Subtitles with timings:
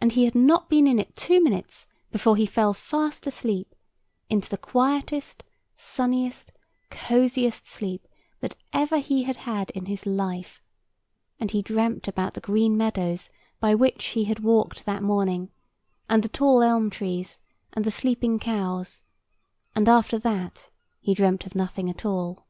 [0.00, 3.74] And he had not been in it two minutes before he fell fast asleep,
[4.30, 5.42] into the quietest,
[5.74, 6.52] sunniest,
[6.90, 8.06] cosiest sleep
[8.38, 10.62] that ever he had in his life;
[11.40, 13.28] and he dreamt about the green meadows
[13.58, 15.50] by which he had walked that morning,
[16.08, 17.40] and the tall elm trees,
[17.72, 19.02] and the sleeping cows;
[19.74, 20.70] and after that
[21.00, 22.46] he dreamt of nothing at all.